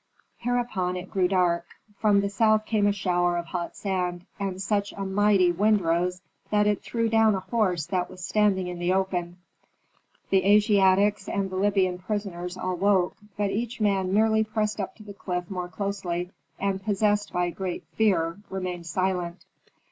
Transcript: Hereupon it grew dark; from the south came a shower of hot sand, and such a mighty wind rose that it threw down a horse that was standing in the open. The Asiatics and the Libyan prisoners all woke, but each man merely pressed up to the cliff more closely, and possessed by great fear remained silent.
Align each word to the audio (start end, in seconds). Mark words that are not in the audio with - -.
Hereupon 0.39 0.97
it 0.97 1.11
grew 1.11 1.27
dark; 1.27 1.67
from 1.99 2.21
the 2.21 2.29
south 2.31 2.65
came 2.65 2.87
a 2.87 2.91
shower 2.91 3.37
of 3.37 3.45
hot 3.45 3.75
sand, 3.75 4.25
and 4.39 4.59
such 4.59 4.93
a 4.93 5.05
mighty 5.05 5.51
wind 5.51 5.81
rose 5.81 6.23
that 6.49 6.65
it 6.65 6.81
threw 6.81 7.07
down 7.07 7.35
a 7.35 7.39
horse 7.41 7.85
that 7.85 8.09
was 8.09 8.25
standing 8.25 8.65
in 8.65 8.79
the 8.79 8.91
open. 8.93 9.37
The 10.31 10.43
Asiatics 10.43 11.29
and 11.29 11.51
the 11.51 11.55
Libyan 11.55 11.99
prisoners 11.99 12.57
all 12.57 12.77
woke, 12.77 13.15
but 13.37 13.51
each 13.51 13.79
man 13.79 14.11
merely 14.11 14.43
pressed 14.43 14.79
up 14.79 14.95
to 14.95 15.03
the 15.03 15.13
cliff 15.13 15.51
more 15.51 15.67
closely, 15.67 16.31
and 16.57 16.81
possessed 16.83 17.31
by 17.31 17.51
great 17.51 17.83
fear 17.95 18.39
remained 18.49 18.87
silent. 18.87 19.45